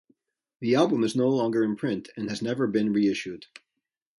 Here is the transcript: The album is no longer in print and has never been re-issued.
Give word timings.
The 0.61 0.73
album 0.73 1.03
is 1.03 1.15
no 1.15 1.29
longer 1.29 1.63
in 1.63 1.75
print 1.75 2.09
and 2.17 2.27
has 2.27 2.41
never 2.41 2.65
been 2.65 2.91
re-issued. 2.91 3.45